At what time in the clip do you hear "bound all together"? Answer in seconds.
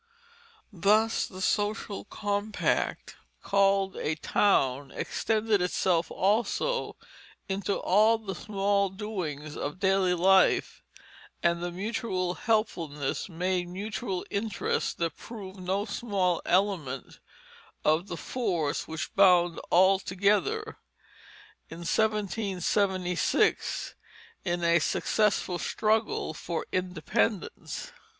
19.13-20.77